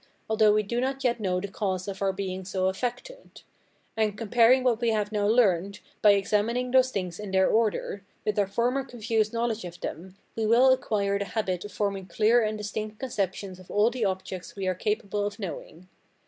[0.27, 3.43] although we do not yet know the cause of our being so affected;
[3.95, 8.39] and, comparing what we have now learne'd, by examining those things in their order, with
[8.39, 12.57] our former confused knowledge of them, we will acquire the habit of forming clear and
[12.57, 15.87] distinct conceptions of all the objects we are capable of knowing.